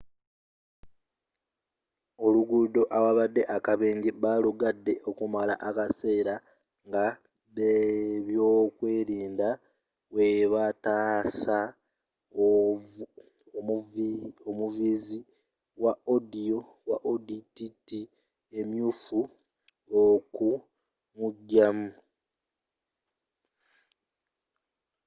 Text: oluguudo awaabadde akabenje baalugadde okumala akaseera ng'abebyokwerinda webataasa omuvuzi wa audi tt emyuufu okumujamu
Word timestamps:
oluguudo 2.25 2.81
awaabadde 2.97 3.41
akabenje 3.55 4.09
baalugadde 4.23 4.93
okumala 5.09 5.53
akaseera 5.69 6.35
ng'abebyokwerinda 6.89 9.49
webataasa 10.15 11.57
omuvuzi 14.49 15.17
wa 16.89 16.97
audi 17.07 17.37
tt 17.55 17.87
emyuufu 18.59 19.19
okumujamu 20.03 21.89